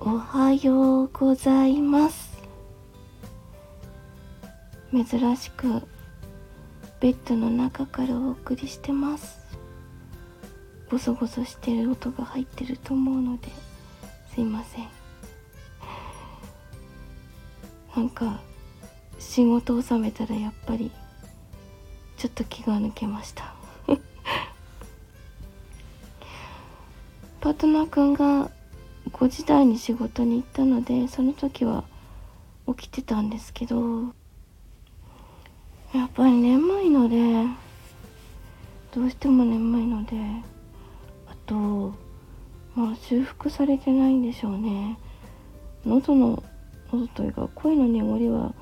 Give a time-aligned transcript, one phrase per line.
[0.00, 2.34] おはようございます。
[4.92, 5.82] 珍しく
[7.00, 9.40] ベッドの中からお送りしてます。
[10.90, 13.48] ゴソゴソしてる音が入ってると思うので
[14.34, 14.88] すいません。
[17.96, 18.40] なんか
[19.18, 20.90] 仕事を収めたらやっぱり
[22.16, 23.54] ちょっと気が抜けました。
[27.40, 28.50] パートナーくんが
[29.14, 31.84] 5時台に仕事に行ったのでその時は
[32.66, 34.06] 起きてたんですけど
[35.94, 37.16] やっぱり眠いので
[38.92, 40.16] どうしても眠いので
[41.28, 41.94] あと
[42.74, 44.98] まあ修復されてないんでしょうね。
[45.86, 46.42] 喉の
[46.92, 48.52] 喉というか声の濁りは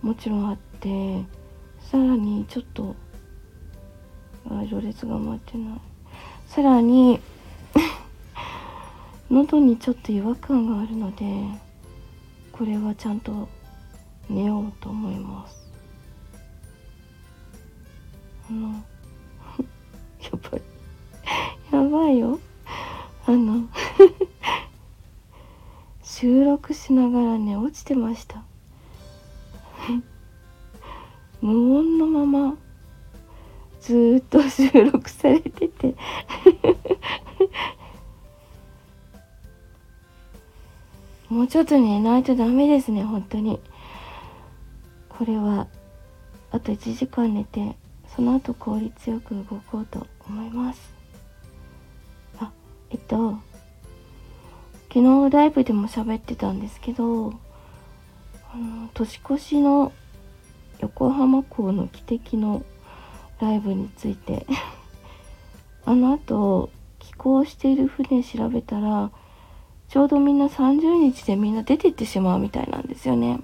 [0.00, 1.22] もちろんあって
[1.80, 2.96] さらにちょっと
[4.48, 5.80] あ序列が回ってない。
[6.46, 7.20] さらに
[9.30, 11.24] 喉にちょっと違和感があるので
[12.52, 13.48] これはちゃんと
[14.28, 15.70] 寝ようと思います。
[18.48, 18.68] あの
[20.22, 20.62] やばい。
[21.72, 22.38] やばいよ。
[23.26, 23.68] あの
[26.02, 28.44] 収録しながらね落ちてました。
[31.40, 32.56] 無音のまま
[33.80, 35.40] ずーっと収録され
[41.34, 43.58] もうちょっと寝ないとダメですね本当に。
[45.08, 45.66] これは
[46.52, 47.74] あと1時間寝て
[48.14, 50.94] その後効率よく動こうと思います。
[52.38, 52.52] あ
[52.90, 53.36] えっと
[54.92, 57.32] 昨日ライブでも喋ってたんですけど
[58.52, 59.92] あの年越しの
[60.78, 62.62] 横浜港の汽笛の
[63.40, 64.46] ライブについて。
[65.86, 69.10] あの後寄港している船調べたら
[69.88, 73.40] ちょうどみんな30日でみんな出てってしまうみたいなんですよね。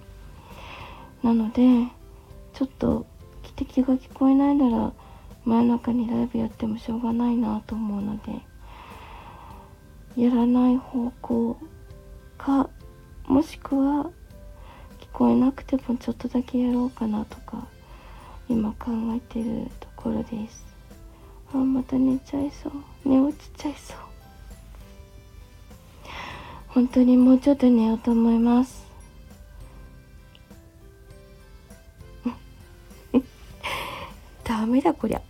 [1.23, 1.63] なので
[2.55, 3.07] ちょっと
[3.43, 4.93] 汽笛が聞こえないなら
[5.45, 8.41] 真夜中にライブやってもしょうがないなと思うので
[10.17, 11.57] やらない方向
[12.37, 12.69] か
[13.27, 14.11] もしくは
[15.01, 17.67] 聞こえなくてもちょっとだけやろうかなとか
[18.49, 20.67] 今考えてるところです。
[21.53, 22.73] あまた寝ちゃいそう。
[23.05, 24.10] 寝落ちちゃいそう。
[26.73, 28.87] 本当にもうちょっと寝ようと思います。
[34.45, 35.23] ダメだこりゃ。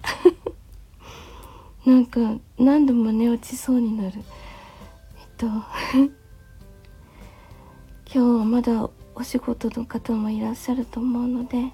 [1.86, 2.20] なんか
[2.58, 4.18] 何度も寝落ちそうになる。
[4.18, 5.64] えっと 今
[8.12, 11.72] 日はまだお仕事の方もいらっしゃると思うので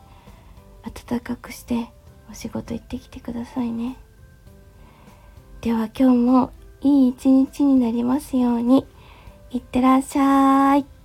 [1.06, 1.90] 暖かくして
[2.30, 3.96] お仕事行ってきてくださいね。
[5.60, 8.86] では今日もいい一日になりますように。
[9.50, 10.95] いってらっしゃい。